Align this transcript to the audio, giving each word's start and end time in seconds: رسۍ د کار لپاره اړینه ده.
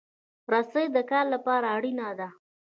رسۍ 0.51 0.85
د 0.95 0.97
کار 1.11 1.25
لپاره 1.33 1.65
اړینه 1.75 2.07
ده. 2.19 2.29